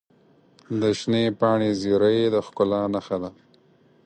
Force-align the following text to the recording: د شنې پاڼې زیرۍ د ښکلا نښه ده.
د 0.81 0.83
شنې 0.99 1.23
پاڼې 1.39 1.69
زیرۍ 1.81 2.19
د 2.33 2.35
ښکلا 2.45 2.81
نښه 2.93 3.17
ده. 3.21 3.31